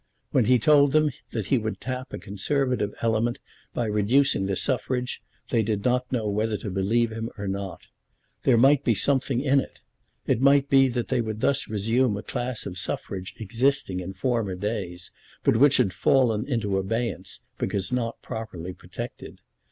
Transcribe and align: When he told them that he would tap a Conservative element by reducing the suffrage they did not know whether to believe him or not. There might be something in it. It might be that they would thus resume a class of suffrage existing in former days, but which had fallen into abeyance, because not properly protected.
When 0.31 0.45
he 0.45 0.57
told 0.57 0.93
them 0.93 1.11
that 1.29 1.45
he 1.53 1.59
would 1.59 1.79
tap 1.79 2.11
a 2.11 2.17
Conservative 2.17 2.91
element 3.03 3.37
by 3.71 3.85
reducing 3.85 4.47
the 4.47 4.55
suffrage 4.55 5.21
they 5.51 5.61
did 5.61 5.85
not 5.85 6.11
know 6.11 6.27
whether 6.27 6.57
to 6.57 6.71
believe 6.71 7.11
him 7.11 7.29
or 7.37 7.47
not. 7.47 7.81
There 8.41 8.57
might 8.57 8.83
be 8.83 8.95
something 8.95 9.41
in 9.41 9.59
it. 9.59 9.79
It 10.25 10.41
might 10.41 10.69
be 10.69 10.87
that 10.89 11.09
they 11.09 11.21
would 11.21 11.41
thus 11.41 11.67
resume 11.67 12.17
a 12.17 12.23
class 12.23 12.65
of 12.65 12.79
suffrage 12.79 13.35
existing 13.37 13.99
in 13.99 14.13
former 14.13 14.55
days, 14.55 15.11
but 15.43 15.57
which 15.57 15.77
had 15.77 15.93
fallen 15.93 16.47
into 16.47 16.79
abeyance, 16.79 17.41
because 17.59 17.91
not 17.91 18.19
properly 18.23 18.73
protected. 18.73 19.39